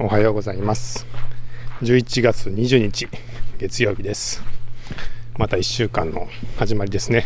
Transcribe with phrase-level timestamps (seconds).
[0.00, 1.08] おはようございます。
[1.82, 3.08] 11月20日
[3.58, 4.44] 月曜日です。
[5.36, 7.24] また1週間の始まりですね。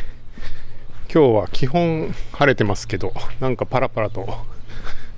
[1.12, 4.26] 今日は基本晴れてますけどなんかパラパラと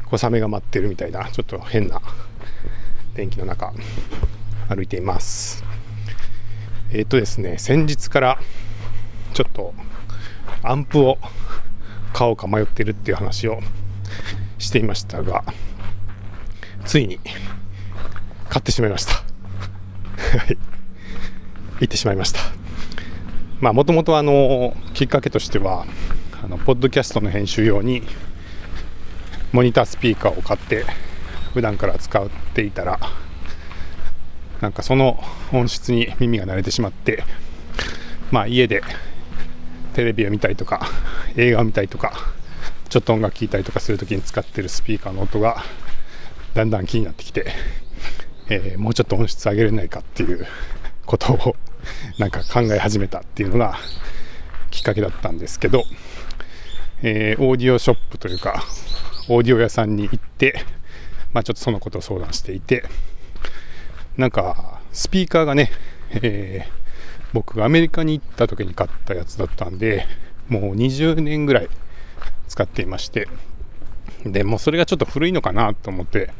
[0.07, 2.03] 小雨が舞ってるみたいなちょっと変な
[3.15, 3.73] 天気の中
[4.69, 5.63] 歩いています。
[6.91, 8.39] えっ、ー、とですね先日から
[9.33, 9.75] ちょっと
[10.65, 11.19] アンプを
[12.13, 13.61] 買おうか迷ってるっていう話を
[14.59, 15.45] していましたが
[16.85, 17.19] ついに
[18.49, 19.15] 買ってしまいました。
[20.39, 20.59] はい。
[21.81, 22.41] 行ってしまいました。
[23.61, 25.87] まあ、もともとあの、きっかけとしては、
[26.43, 28.03] あの、ポッドキャストの編集用に、
[29.53, 30.85] モニタースピーカーを買って、
[31.53, 33.01] 普段から使っていたら、
[34.61, 37.25] なんかその音質に耳が慣れてしまって、
[38.31, 38.83] まあ、家で
[39.95, 40.89] テレビを見たりとか、
[41.37, 42.13] 映画を見たりとか、
[42.89, 45.65] ちょっと音楽聴いたりとかするときに使ってるスピーカーの音が
[46.55, 47.47] だんだん気になってきて、
[48.49, 50.47] えー、もうちょっと音質上げれないかっていう
[51.05, 51.57] ことを
[52.19, 53.79] なんか考え始めたっていうのが
[54.71, 55.85] きっかけだったんですけど、
[57.03, 58.65] えー、オーディオショップというか
[59.29, 60.65] オーディオ屋さんに行って、
[61.33, 62.85] まあ、ちょっとそのことを相談していて
[64.17, 65.73] なんかスピーカーがね、
[66.11, 66.73] えー、
[67.33, 70.07] 僕がアメリカに行った時に買ったやつだったんで
[70.49, 71.69] もう20年ぐらい
[72.49, 73.29] 使っていまして
[74.25, 76.31] でもうそれがちょっと古いのかなと思って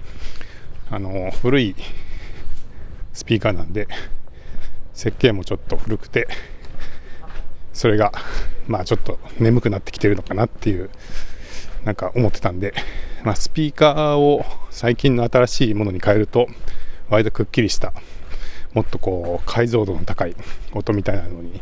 [0.91, 1.77] あの古い
[3.13, 3.89] スピーカーなんで
[4.93, 6.29] 設計もちょっと古くて
[7.73, 8.13] それが
[8.67, 10.91] まあちょっと眠くなってきてるのかなっていう
[11.85, 12.73] なんか思ってたんで、
[13.25, 16.47] まあ、スピーカーを最近の新しいものに変えると
[17.11, 17.93] 割とくっきりした
[18.73, 20.35] もっとこう解像度の高い
[20.73, 21.61] 音みたいなのに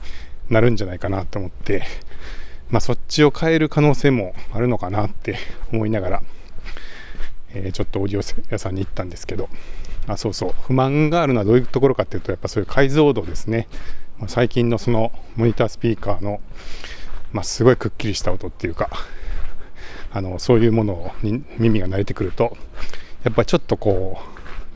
[0.48, 1.83] なるんじゃないかなと思って、
[2.73, 5.37] まあ、そっちを変える可能性もあるのかなって
[5.73, 6.23] 思いながら
[7.55, 9.48] えー、ちょっとオーディオ屋さんに行ったんですけど、
[10.06, 13.69] あそうそう、不満があるのはどういうところかっていうと、やっぱそういう解像度ですね。
[14.19, 16.41] まあ、最近のそのモニタースピーカーの、
[17.33, 18.91] まあ、すごいくっきりした音っていうか、
[20.13, 22.57] あのそういうものに耳が慣れてくると、
[23.25, 24.19] やっぱりちょっとこ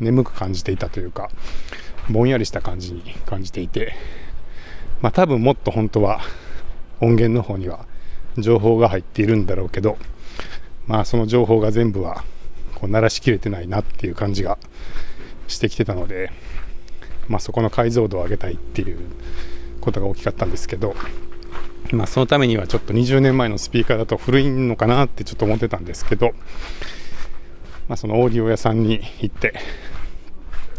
[0.01, 1.31] う、眠く感じていたというか、
[2.11, 3.95] ぼんやりした感じに感じていて、
[5.01, 6.21] まあ多分もっと本当は
[7.01, 7.87] 音源の方には
[8.39, 9.99] 情報が入っているんだろうけど、
[10.87, 12.25] まあその情報が全部は
[12.75, 14.59] こう鳴らしきれてないなっていう感じが
[15.49, 16.31] してきてたので、
[17.29, 18.99] まあ、そこの解像度を上げたいっていう
[19.81, 20.95] ことが大きかったんですけど、
[21.93, 26.33] まあ、そのためにはちょっと20年前のスピーカーだと古いのかなってちょっと思ってたんですけど、
[27.89, 29.55] まあ、そのオーディオ屋さんに行って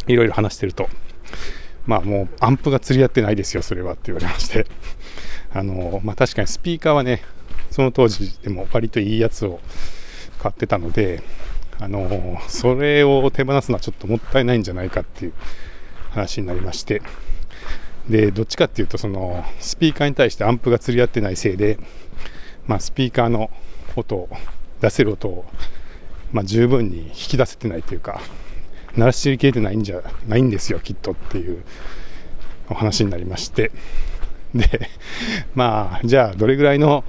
[0.08, 0.90] いろいろ話してると
[1.86, 4.68] まあもうアンプが釣り合ってないですよそれはって言われまして
[5.54, 7.24] あのまあ確かにスピーカーはね
[7.72, 9.60] その当時でも割といいやつを
[10.40, 11.24] 買ってたので
[11.80, 15.34] あのそれを手放すのはちょっともったいないんじゃないかっていう
[16.12, 17.02] 話になりまして。
[18.10, 21.78] でどっちかっていうとそのスピーカーに対してアンプが釣り合ってないせいで、
[22.66, 23.50] まあ、スピーカーの
[23.98, 24.30] 音を
[24.80, 25.46] 出せる音を、
[26.32, 28.22] まあ、十分に引き出せてないというか
[28.96, 31.64] 鳴らしきれてないんじゃないんですよきっとっていう
[32.70, 33.72] お話になりまして。
[34.56, 34.90] で
[35.54, 37.04] まあじゃあどれぐらいの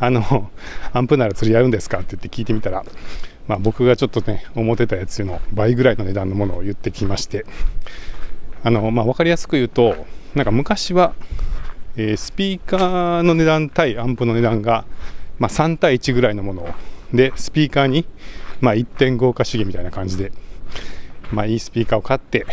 [0.00, 0.50] あの
[0.92, 2.84] アンプなら釣り合うんですかって言って聞いてみたら
[3.48, 7.46] まあ、僕がちょっとね、思ってたやつの倍ぐらいの値段のものを言ってきまして、
[8.62, 11.14] あの、まあ、分かりやすく言うと、なんか昔は、
[11.96, 14.84] えー、スピーカーの値段対アンプの値段が、
[15.38, 16.74] まあ、3対1ぐらいのもの
[17.14, 18.06] で、スピーカーに、
[18.60, 20.30] まあ、1.5化主義みたいな感じで、
[21.32, 22.44] まあ、いいスピーカーを買って、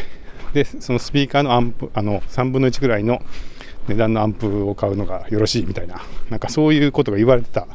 [0.53, 3.21] で、そのスピーカーのアンプ、あの、3分の1ぐらいの
[3.87, 7.67] 値段のアンプを買うのがよろしいみたいな、なんかそういうことが言われてた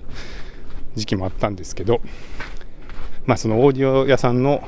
[0.97, 2.01] 時期もあったんですけど、
[3.27, 4.63] まあ、そのオーディオ屋さんの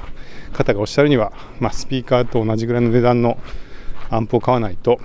[0.53, 3.39] 方がおっしゃるには、まあ、スピーカーと同じぐらいの値段の
[4.11, 5.01] アンプを買わないと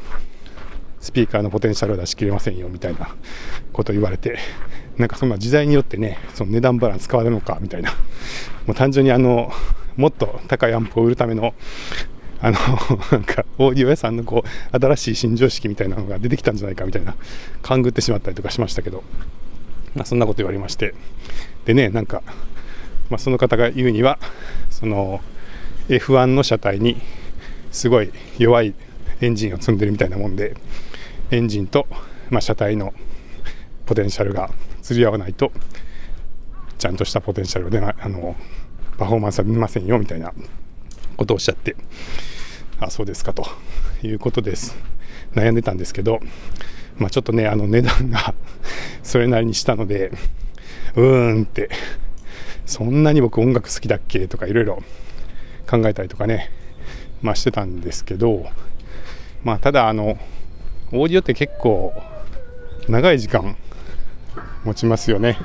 [0.99, 3.15] スピーカーのポテンシャルを出し切れませんよみたいな
[3.71, 4.37] ことを言われて
[4.97, 7.91] なんかそんな時代によってねその値段バランス変わるのかみたいな。
[8.65, 9.49] もう単純にあの
[9.95, 11.53] もっと高いアンプを売るための
[12.41, 12.57] あの
[13.11, 17.15] なんかオーディオ屋さんのこう新しい新常識みたいなのが出てきたんじゃないかみたいな
[17.61, 19.03] 勘ぐってしまったりとかしましたけど、
[19.95, 20.93] まあ、そんなこと言われまして。
[21.65, 22.23] でねなんか
[23.09, 24.19] まあ、その方が言うには
[24.69, 25.21] その
[25.89, 26.97] F1 の車体に
[27.71, 28.73] すごい弱い
[29.21, 30.55] エンジンを積んでるみたいなもんで
[31.31, 31.87] エンジンと、
[32.29, 32.93] まあ、車体の
[33.85, 34.49] ポテンシャルが
[34.81, 35.51] 釣り合わないと
[36.77, 38.35] ちゃんとしたポテンシャルが出ないあの
[38.97, 40.33] パフォーマンスは出ませんよみたいな
[41.17, 41.75] ことをおっしゃって
[42.79, 43.45] あそうですかと
[44.03, 44.75] いうことです。
[45.33, 46.19] 悩んでたんですけど、
[46.97, 48.33] まあ、ちょっとねあの値段が
[49.03, 50.11] それなりにしたので
[50.95, 51.69] うーんって
[52.65, 54.27] そんなに僕音楽好きだっけ？
[54.27, 54.83] とかいろいろ
[55.69, 56.49] 考えたりとかね、
[57.21, 58.45] まあ、してたんですけど、
[59.43, 60.17] まあ、ただあの
[60.91, 61.93] オーディオって結構
[62.87, 63.57] 長い時間
[64.63, 65.37] 持ちますよね。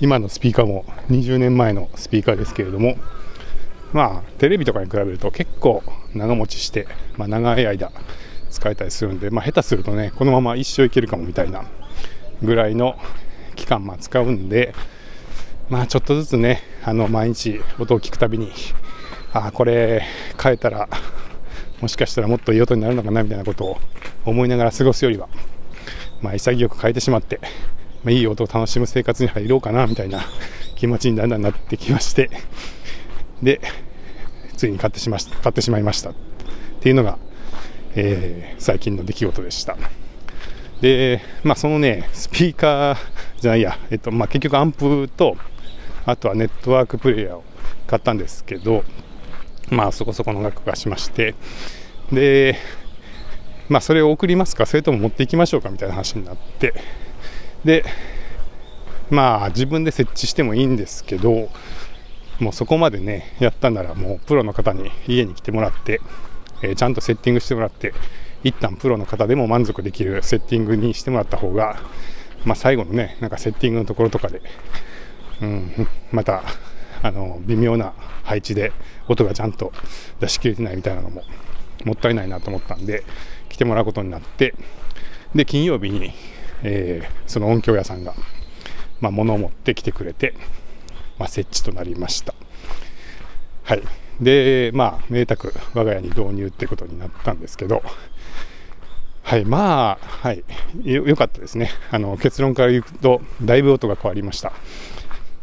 [0.00, 2.96] 今のスピーカーも20年前のスピーカーですけれども
[3.92, 5.82] まあテレビとかに比べると結構
[6.14, 6.86] 長持ちして、
[7.16, 7.90] まあ、長い間
[8.50, 11.64] 使えたりするんで、まあ、下手するとねこのまま一生いけるかもみたいな
[12.42, 12.98] ぐらいの
[13.56, 14.74] 期間まあ使うんで
[15.68, 18.50] まあちょっとずつねあの毎日音を聞くたびに
[19.32, 20.02] あこれ
[20.42, 20.88] 変えたら
[21.80, 23.78] もしかしたらもっといい音になるのかなみたいなことを
[24.24, 25.28] 思いながら過ごすよりは、
[26.22, 27.40] まあ、潔く変えてしまって、
[28.02, 30.20] まあ、いい音を楽しむ生活に入ろうかなみたいな
[30.76, 32.30] 気持ちにだんだんなってきまして
[33.42, 33.60] で
[34.56, 36.10] ついに買ってしまし買ってしまいました。
[36.10, 36.14] っ
[36.80, 37.18] ていうのが、
[37.94, 39.76] えー、最近の出来事でした。
[40.80, 42.96] でまあそのねスピーカー
[43.40, 45.36] じゃないや、えっとまあ、結局アンプと
[46.06, 47.44] あとはネットワークプレーヤーを
[47.86, 48.84] 買ったんですけど
[49.70, 51.34] まあそこそこの額がしまして
[52.12, 52.56] で
[53.68, 56.74] まあそれを送りますかそれとも持っていきましょうかみたいな話になって
[57.64, 57.84] で
[59.10, 61.50] まあ自分で設置してもいいんですけど
[62.40, 66.00] もうそこまでねやったならもうプロの方に家に来てもらって、
[66.62, 67.94] えー、ちゃんとセッティングしてもらって
[68.44, 71.80] 一旦プロの方でも満足できるセッティングにしてもらった方が、
[72.44, 74.42] まあ、最後のねなんかセッティングのところとかで、
[75.42, 76.42] うん、また
[77.02, 77.92] あの微妙な
[78.22, 78.72] 配置で
[79.08, 79.72] 音がちゃんと
[80.20, 81.22] 出し切れてないみたいなのも
[81.84, 83.04] もったいないなと思ったんで
[83.48, 84.54] 来てもらうことになって
[85.34, 86.12] で金曜日に、
[86.62, 88.14] えー、その音響屋さんが、
[89.00, 90.34] まあ、物を持ってきてくれて、
[91.18, 92.34] まあ、設置となりました。
[93.64, 93.82] はい。
[94.20, 97.82] でまあ明卓我が家に導入ってことになったんですけど。
[99.22, 100.42] はいまあはい。
[100.84, 101.70] よかったですね。
[101.90, 104.52] あの結論から言うとだいぶ音が変わりました。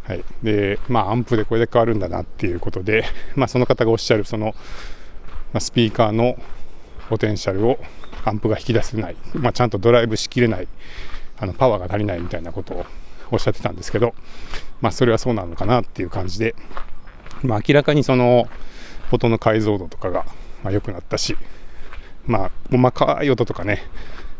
[0.07, 3.05] はい、でまあアンプでこれで変わるんだなっていうことで、
[3.35, 4.53] まあ、その方がおっしゃるその、
[5.51, 6.35] まあ、スピーカーの
[7.09, 7.79] ポテンシャルを
[8.23, 10.67] アンプが引き出せない、まあ、ちゃんとドライブしきれない。
[11.37, 12.85] あのパワーが足りないみたいなことを
[13.31, 14.13] おっしゃってたんですけど、
[14.81, 16.55] まあ、それはそうなのかなっていう感じで、
[17.43, 18.47] まあ、明らかにその
[19.11, 20.25] 音の解像度とかが
[20.63, 21.35] ま良くなったし、
[22.25, 23.83] まあ、細かい音とかね、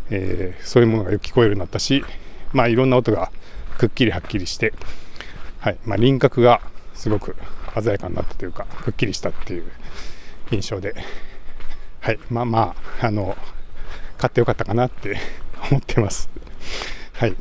[0.10, 2.04] えー、そういうものがよく聞こえるようになったし、
[2.54, 3.32] まあ、いろんな音が
[3.78, 4.74] くっきりはっきりして
[5.66, 6.62] はいまあ、輪郭が
[6.94, 7.36] すごく
[7.74, 9.64] 鮮やかになったというかくっきりしたっていう
[10.52, 10.94] 印象で、
[12.02, 13.36] はいまあまああの
[14.20, 15.18] 買ってよかったかなって
[15.72, 16.30] 思ってます。
[17.14, 17.36] はい、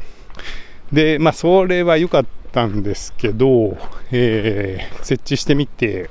[0.94, 3.76] でまあそれは良かったんですけど、
[4.12, 6.08] えー、設置してみて、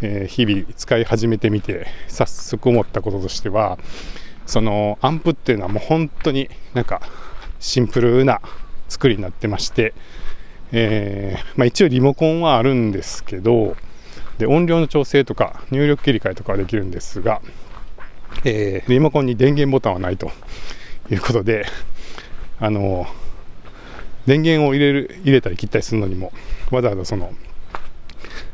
[0.00, 3.78] えー、日々使い始めてみて早速思ったこととしては
[4.46, 7.02] そのアンプっていうのはもう本当になんか
[7.60, 8.40] シンプルな
[8.88, 9.92] 作りになってまして
[10.72, 13.76] えー、まあ、一応リモコンはあるんですけど
[14.38, 17.40] で音量の調整とか入力切り替えとかはできるんですが、
[18.44, 20.30] えー、リモコンに電源ボタンはないと
[21.10, 21.66] いうことで
[22.58, 23.06] あの
[24.26, 26.32] 電源を入れる入れたり切ったりするのにも
[26.70, 27.32] わざわざその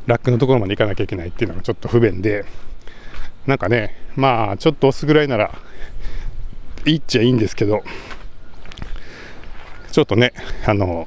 [0.07, 2.45] ラックのところまで行かなきゃいけないっていうのがちょっと不便で
[3.47, 5.53] なんかねまあちょっと押すぐらいなら
[6.85, 7.83] いいっちゃいいんですけど
[9.93, 10.33] ちょっとね
[10.67, 11.07] あの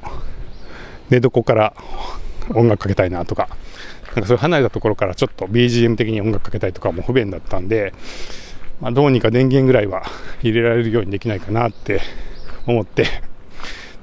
[1.09, 1.73] 寝床から
[2.53, 3.49] 音楽かけたいなとか、
[4.15, 7.93] なんかそういう離れたところからちょっと BGM 的に音楽かけたいとかも不便だったんで、
[8.81, 10.03] まあ、どうにか電源ぐらいは
[10.41, 12.01] 入れられるようにできないかなって
[12.67, 13.07] 思って、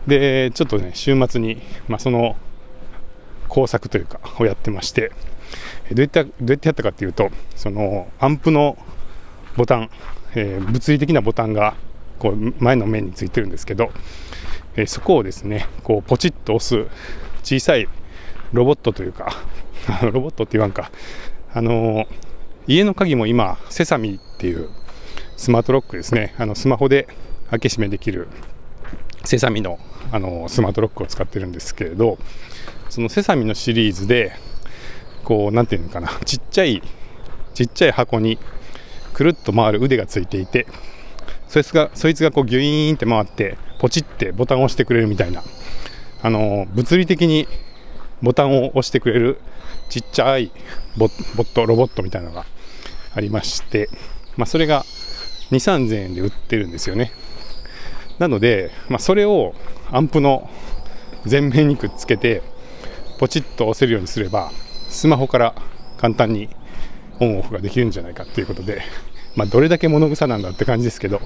[0.07, 2.37] で、ちょっとね、週末に、まあ、その
[3.49, 5.13] 工作というか、をやってまして、
[5.91, 8.79] どうやってどうやってやったかっていうと、そのアンプの
[9.57, 9.91] ボタン、
[10.35, 11.75] えー、物理的なボタンが
[12.19, 13.93] こう前の面についてるんですけど、
[14.77, 16.89] えー、そこをですねこうポチッと押す
[17.43, 17.89] 小さい
[18.53, 19.35] ロボットというか
[20.03, 20.91] ロボットって言わんか。
[21.55, 22.07] あのー、
[22.67, 24.71] 家の鍵も今セサミっていう
[25.37, 26.35] スマートロックですね。
[26.39, 27.09] あのスマホで
[27.51, 28.29] 開け閉めできる
[29.25, 29.79] セサミの
[30.11, 32.19] あのスマートロックを使ってるんですけれど
[32.91, 34.33] そのセサミのシリーズで
[35.25, 36.83] こう何て言うのかなちっちゃい
[37.55, 38.39] ちっちゃい箱に
[39.15, 40.67] くるっと回る腕がついていて
[41.49, 45.43] そいつがそいつがこうギュイーンって回ってポチってボタンを押してくれるみたいな、
[46.23, 47.49] あの物理的に
[48.23, 49.41] ボタンを押してくれる
[49.91, 50.53] ちっちゃい
[50.97, 52.47] ボット、ロボットみたいなのが
[53.15, 53.91] ありまして、
[54.37, 54.85] まあ、それが
[55.51, 57.13] 2、3000円で売ってるんですよね。
[58.23, 59.53] なので、まあ、それを
[59.91, 60.49] アンプの
[61.29, 62.41] 前面にくっつけて、
[63.19, 64.53] ポチッと押せるようにすれば、
[64.89, 65.57] スマホから
[65.97, 66.49] 簡単に
[67.19, 68.83] オンオフができるんじゃないかっていうことで、
[69.35, 71.19] まあ、どれだけ物臭なんだって感じですけど、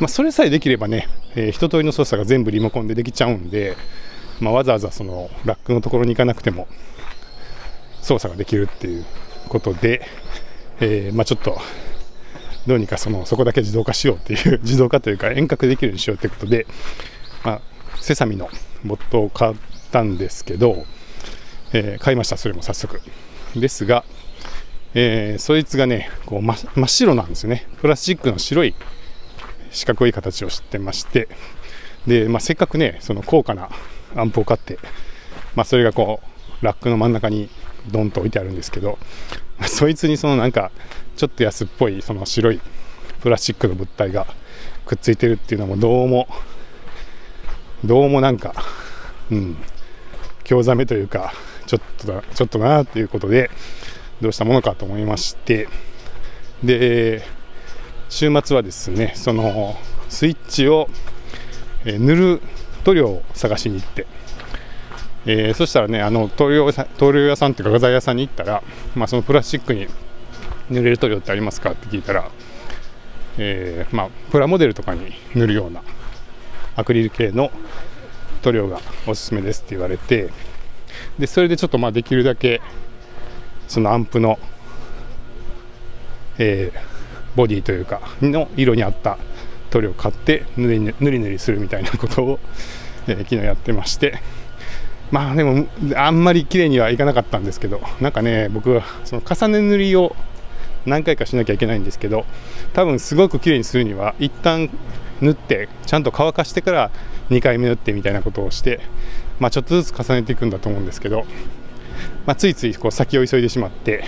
[0.00, 3.74] まあ、それさえできればね、えー、一通りの操作が全部リモコンでできちゃうんで、
[4.38, 6.68] まあ、わざわざそのラックのところに行かなくても
[8.02, 9.06] 操作ができるっていう
[9.48, 10.02] ことで、
[10.80, 11.58] えー、まあ、ちょっと
[12.66, 16.66] どうにかそのそこだけ自動化しようっていう自動化というか遠隔できるようにしようということで、
[17.44, 17.60] まあ、
[18.00, 18.48] セサミの
[18.84, 19.54] ボットを買っ
[19.90, 20.84] たんですけど、
[21.72, 23.00] えー、買いましたそれも早速。
[23.54, 24.04] ですが、
[24.94, 27.66] えー、そいつがねこう真っ白なんですよね。
[27.80, 28.74] プラスチックの白い
[29.70, 31.28] 四角い形をしてまして
[32.06, 33.70] で、まあ、せっかくねその高価な
[34.16, 34.78] アンプを買って、
[35.54, 36.20] まあ、それがこ
[36.62, 37.50] うラックの真ん中に
[37.90, 38.98] ドンと置いてあるんですけど、
[39.58, 40.70] まあ、そいつにそのなんか
[41.16, 42.60] ちょっと安っぽいその白い
[43.20, 44.26] プラスチックの物体が
[44.86, 46.28] くっついてるっていうのもどうも
[47.84, 48.54] どうもなんか
[49.30, 49.56] うん
[50.44, 51.32] 興ざめというか
[51.66, 53.50] ちょっとだちょっとなっていうことで
[54.20, 55.68] どうしたものかと思いまして。
[56.62, 57.22] で
[58.08, 59.76] 週末はですねその
[60.08, 60.88] スイッチを、
[61.84, 62.40] 塗る
[62.84, 64.06] 塗料を探しに行って、
[65.26, 68.62] えー、そしたらねあの塗料塗料屋さんっていうか画材屋さんに行ったら、
[68.94, 69.88] まあ、そのプラスチックに
[70.70, 71.72] 塗れる塗料ってありますか？
[71.72, 72.30] って聞いたら、
[73.38, 75.82] えー、まあ、プラモデルとかに塗るような
[76.76, 77.50] アクリル系の
[78.42, 80.30] 塗料がおすすめですって言われて
[81.18, 82.60] でそれでちょっとまあできるだけ
[83.68, 84.38] そのアンプの、
[86.38, 89.18] えー、ボディというかの色に合った
[89.70, 92.40] 塗料を買って塗り塗り塗りするみたいなことを、
[93.06, 94.18] えー、昨日やってまして
[95.10, 95.66] まあでも
[95.96, 100.14] あんまり綺麗にはいかなかったんですけどなんかね僕はその重ね塗りを
[100.86, 102.26] 何回かしなきゃいけないんですけど
[102.72, 104.70] 多分すごく綺麗にするには一旦
[105.20, 106.90] 縫ってちゃんと乾かしてから
[107.30, 108.80] 2回目縫ってみたいなことをして、
[109.38, 111.24] まあ、ちょっとずつ重ねていくんだと思うんですけど、
[112.26, 114.04] まあ、ついついこう先を急いでしまって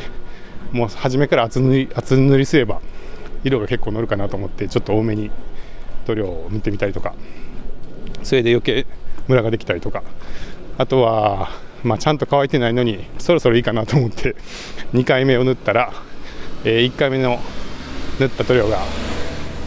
[0.73, 2.80] もう初めから厚塗り厚塗りすれば
[3.45, 5.30] 色が結構乗るかなと思ってちょっと多めに
[6.06, 7.14] 塗料を塗ってみたりとか
[8.23, 8.87] それで余計
[9.28, 10.02] ムラができたりとか
[10.78, 11.50] あとは、
[11.83, 14.37] まあ、ちゃんと乾いてないのにそろそろいいかなと思って
[14.92, 15.92] 2回目を塗ったら、
[16.68, 17.38] えー、1回目の
[18.18, 18.80] 塗った塗料が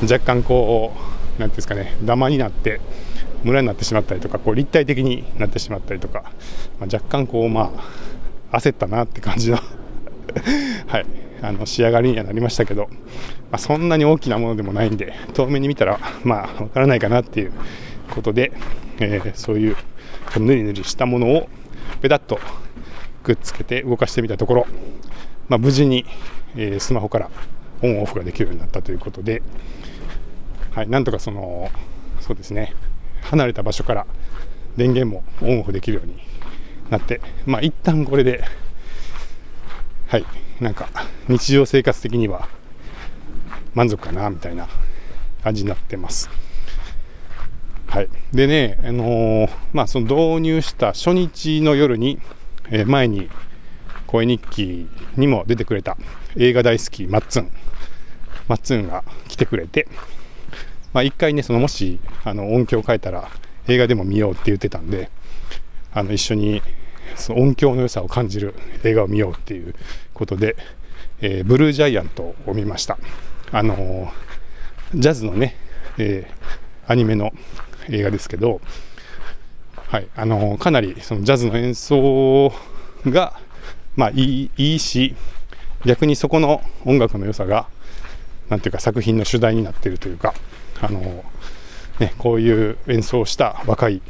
[0.01, 0.91] 若干こ
[1.38, 2.82] う何ていうんですかねダマになって
[3.46, 6.24] ムラになってしまったりとかこう立体的になってしまったりとか、
[6.77, 7.72] まあ、若干こうま
[8.51, 9.60] あ焦ったなって感じの
[10.88, 11.06] はい
[11.41, 12.89] あの仕上がりにはなりましたけど、
[13.50, 17.53] まあ、そんなに大きなものでもないんで遠目に見たらまあわからないかなっていう
[18.13, 18.51] ことで、
[19.00, 19.77] えー、そういう
[20.38, 21.48] ぬりぬりしたものを
[22.01, 22.41] ペタッと
[23.24, 24.68] くっつけて動かしてみたところ、
[25.48, 26.06] まあ、無事に、
[26.56, 27.29] えー、スマホから
[27.82, 29.41] オンオフができるようになったということで、
[30.72, 31.70] はい、なんとかその
[32.20, 32.74] そうですね
[33.22, 34.08] 離れた場所から
[34.77, 36.18] 電源もオンオフできるように
[36.89, 38.44] なってまあ一旦これで
[40.08, 40.25] はい
[40.60, 40.89] なんか
[41.27, 42.50] 日常生活的には
[43.74, 44.68] 満足かなみたいな
[45.44, 46.29] 感じになってます。
[47.88, 52.20] はい、でね、あのー、まあ、その導入した初日の夜に、
[52.70, 53.29] えー、前に
[54.10, 54.88] 声日記
[55.18, 55.96] にも出てくれた
[56.36, 57.51] 映画大好きマッツン、
[58.48, 59.88] マッツンが来てくれて、
[60.94, 63.30] まあ、回ね、そのもしあの音響を変えたら
[63.68, 65.12] 映画でも見ようって言ってたんで、
[65.94, 66.63] あの一緒に
[67.16, 69.75] その音響の良さを感じる映画を見ようっていう
[70.16, 70.56] ことで、
[71.22, 72.98] えー、ブルージャイアントを見ました。
[73.51, 75.56] あのー、ジャズのね、
[76.00, 77.32] えー、アニメの
[77.89, 78.60] 映画ですけど、
[79.75, 82.51] はい、あのかなりそのジャズの演奏
[83.06, 83.39] が、
[84.00, 85.13] まあ、いいいいし
[85.86, 87.68] 逆にそこの音楽の良さが
[88.48, 90.34] なんていうか作品の主題になっているというか
[90.82, 91.25] あの、
[92.00, 94.01] ね、こういう演奏をした若い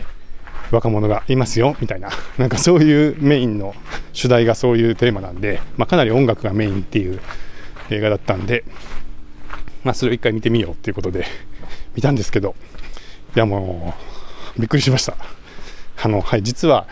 [0.70, 3.74] 若者がいますよみたいななんかそういうメインの
[4.14, 7.20] 主題がそういうテーマなんで、まあ、かなり音楽がメインっていう
[7.90, 8.66] 映画だったんで、
[9.84, 11.26] まあ、それを一回見てみようっていうことで
[11.96, 12.54] 見たんですけど
[13.36, 13.96] いやも
[14.56, 15.16] うびっくりしました。
[16.02, 16.88] あのはい実は、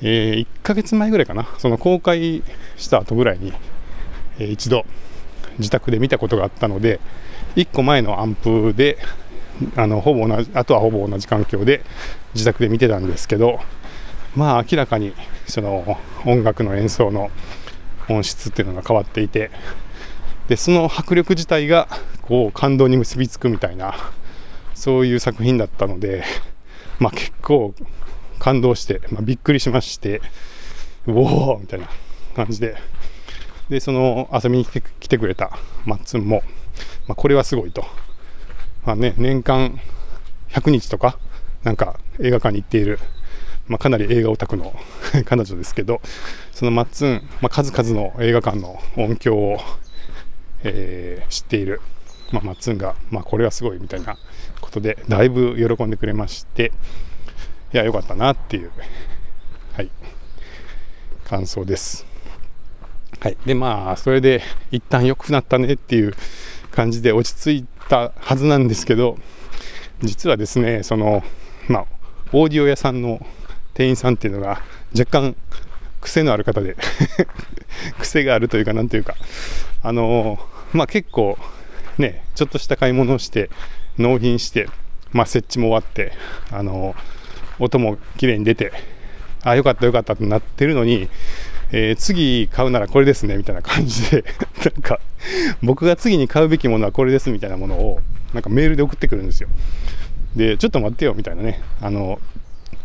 [0.00, 1.48] えー、1ヶ月前ぐらいかな。
[1.58, 2.42] その公開
[2.76, 3.52] した後ぐらいに、
[4.38, 4.84] えー、一度
[5.58, 7.00] 自宅で見たことがあったので
[7.56, 8.98] 1個前のアンプで
[9.76, 11.82] あのほぼ同じあとはほぼ同じ環境で
[12.34, 13.60] 自宅で見てたんですけど
[14.36, 15.12] まあ明らかに
[15.46, 17.30] その音楽の演奏の
[18.08, 19.50] 音質っていうのが変わっていて
[20.48, 21.88] でその迫力自体が
[22.22, 23.94] こう感動に結びつくみたいな
[24.74, 26.22] そういう作品だったので、
[27.00, 27.74] まあ、結構
[28.38, 30.20] 感動して、まあ、びっくりしまして
[31.06, 31.88] おおみたいな
[32.34, 32.76] 感じで。
[33.68, 35.50] でその遊びに来て来てくれた
[35.84, 36.42] マッツンも、
[37.06, 37.84] まあ、これはすごいと、
[38.86, 39.78] まあね、年間
[40.50, 41.18] 100日とか
[41.64, 42.98] なんか映画館に行っている、
[43.66, 44.74] まあ、かなり映画オタクの
[45.26, 46.00] 彼女ですけど
[46.52, 49.58] そのマッツン、まあ、数々の映画館の音響を、
[50.62, 51.82] えー、知っている、
[52.32, 54.16] まあ、マッツンが、まあ、これはすごいみたいな
[54.60, 56.72] ことでだいぶ喜んでくれまして
[57.72, 58.72] いや良かったなっていう、
[59.74, 59.90] はい、
[61.24, 62.06] 感想です。
[63.20, 63.36] はい。
[63.44, 66.14] で、まあ、それで一旦良くなったねっていう
[66.70, 69.18] 感じで落ち着いたはずなんですけど、
[70.02, 71.22] 実はですね、その、
[71.68, 71.86] まあ、
[72.32, 73.24] オーディオ屋さんの
[73.74, 74.62] 店員さんっていうのが
[74.96, 75.36] 若干
[76.00, 76.76] 癖のある方で
[77.98, 79.16] 癖があるというか、なんというか、
[79.82, 80.38] あの
[80.72, 81.38] まあ結構
[81.98, 83.50] ね、ちょっとした買い物をして、
[83.98, 84.68] 納品して、
[85.12, 86.12] まあ設置も終わって、
[86.50, 86.94] あの
[87.58, 88.72] 音も綺麗に出て、
[89.42, 91.08] あ、よかったよかったってなってるのに、
[91.70, 94.24] えー、次買うならこれですねみたいな感じで
[94.64, 95.00] なんか
[95.62, 98.00] 僕が次に買うべきものはこれですみたいなものを
[98.32, 99.48] なんかメールで送ってくるんですよ。
[100.34, 101.62] でちょっと待ってよみたいなね。
[101.80, 102.20] あの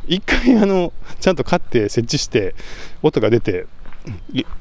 [0.07, 2.55] 一回あのちゃんと買って設置して
[3.01, 3.67] 音が出て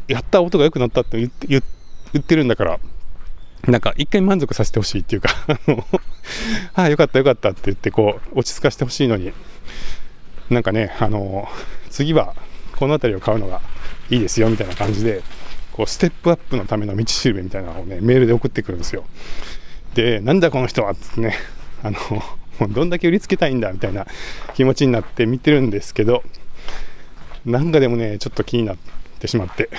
[0.07, 2.81] やった音が良くなったって言って言ってるんだから
[3.66, 5.59] なんか一回満足させてほしいっていうかあ
[6.75, 9.33] ああよかったよかったって言ってこう落ち着かせてほしいのに
[10.53, 11.49] なんかねあの
[11.91, 12.35] 次は
[12.77, 13.61] この辺りを買うのが
[14.11, 15.23] いいですよみたいな感じで
[15.73, 19.05] こうステップアップのための道しるべみたいなのをねメールで送ってくるんですよ。
[19.95, 21.37] でなんだこの人はってね
[21.83, 21.99] あの
[22.59, 24.07] もうどんだけ売りつけたいんだみたいな
[24.55, 26.23] 気持ちになって見てるんですけど
[27.45, 28.77] なんかでもねちょっと気になっ
[29.19, 29.71] てしまって。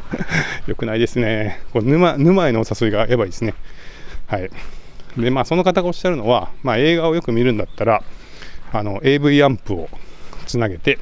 [0.66, 1.60] よくないですね。
[1.72, 3.54] こう沼沼へのお誘いがやばいですね。
[4.26, 4.50] はい。
[5.16, 8.02] でまあその方がおっしゃるのは、まあ、映画をよく見るんだったら
[8.72, 9.88] あの AV アンプを
[10.46, 10.98] つなげて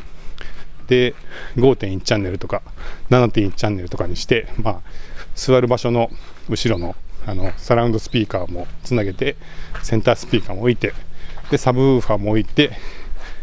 [0.87, 1.15] で
[1.57, 2.63] 5.1チャンネルとか
[3.11, 4.81] 7.1チャンネルとかにして、まあ、
[5.35, 6.11] 座る場所の
[6.49, 6.95] 後ろの
[7.27, 9.37] あのサラウンドスピーカーもつなげて
[9.83, 10.93] センタースピーカーも置いて
[11.51, 12.73] でサブウーファーも置いて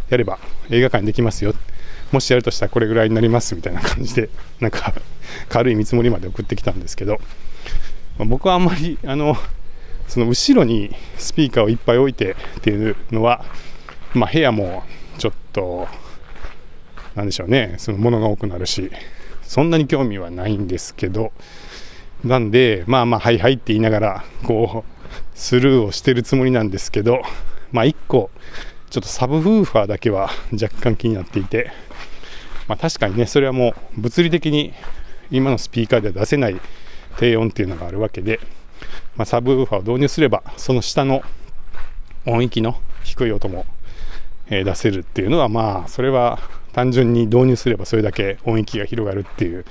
[0.10, 0.38] やれば
[0.70, 1.56] 映画館にできますよ。
[2.12, 4.94] もしやるとしたらこれぐらいになりますみたいな感じで なんか
[5.50, 7.22] 軽い見積もりまで送ってきたんですけど、
[8.18, 9.38] まあ、僕はあんまりあの
[10.08, 13.46] その後ろにスピーカーをいっぱい置いてっていうのは、
[14.14, 14.84] まあ、部屋も
[15.18, 15.88] ちょっと
[17.16, 17.76] なんでしょうね。
[17.78, 18.92] そのものが多くなるし
[19.42, 21.32] そんなに興味はないんですけど。
[22.24, 25.02] なんでまあまあはいはいって言いながらこう
[25.34, 27.22] スルーをしてるつもりなんですけど
[27.72, 28.30] まあ1個
[28.92, 31.72] ちょっとサブフーファーだけは若干気になっていて
[32.68, 34.74] まあ確かにねそれはもう物理的に
[35.32, 36.62] 今のスピーカーでは出せない
[37.18, 38.40] 低音っていうのがあるわけで、
[39.16, 41.24] まあ、サブウーファーを導入すればその下の
[42.26, 43.66] 音域の低い音も、
[44.52, 46.38] え出せるっていうのはまあそれは
[46.74, 49.66] 単純に導入すればそれだけ音域が広がるっていう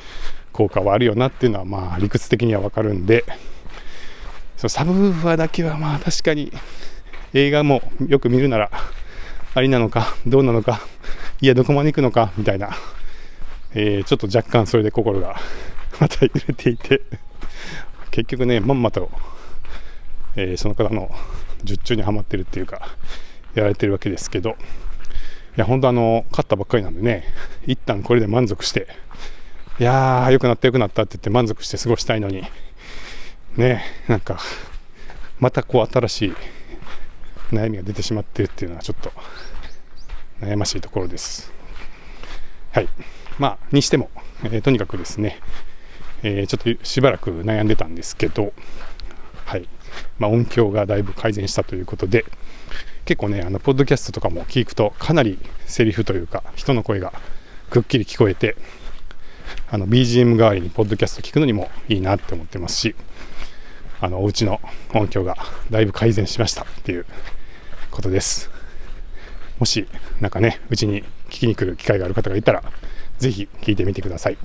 [0.53, 3.25] 効果はあるよなっていうのはまあ理屈的にはわかるんで
[4.57, 6.51] そのサブウーファーだけはまあ確かに
[7.35, 8.71] 映画もよく見るなら
[9.55, 10.81] ありなのかどうなのか
[11.41, 12.71] いやどこまで行くのかみたいな、
[13.75, 15.37] えー、ちょっと若干それで心が
[16.01, 17.03] また揺れていて
[18.11, 19.11] 結局ねまんまと、
[20.37, 21.11] えー、その方の
[21.65, 22.89] 術中にはまってるっていうか
[23.55, 24.55] やられてるわけですけどい
[25.57, 27.25] や、本当あの、勝ったばっかりなんでね、
[27.67, 28.87] 一旦これで満足して、
[29.81, 32.45] いやー、良くなった良くなったって言って満足して過ごしたいのに、
[33.57, 34.39] ね、なんか、
[35.41, 36.35] またこう新しい
[37.51, 39.13] 悩みが出てしまってるっていうのはちょっと
[40.41, 41.53] 悩ましいところです。
[42.71, 42.89] はい。
[43.39, 44.11] まあ、にしても、
[44.45, 45.41] えー、とにかくですね、
[46.23, 48.53] えー、ちょっとしばらく悩んでたんですけど、
[49.47, 49.69] はい。
[50.21, 52.25] まあ、音響がだいぶ改善したということで、
[53.05, 57.13] 結構ね、あの、ポッドキャストとかも聞くと、かなりセリフというか、人の声が
[57.71, 58.57] くっきり聞こえて、
[59.71, 62.95] あの、BGM 代わりにポッドキャスト聞くのにもいいなって思ってますし、
[64.01, 64.61] あの、お家の
[64.95, 65.37] 音響が
[65.71, 67.07] だいぶ改善しましたっていう
[67.91, 68.51] ことです。
[69.59, 69.87] もし、
[70.21, 72.63] なんかね、うちに聞きに来る機会がある方がいたら、
[73.19, 74.39] ぜひ聞いてみてください。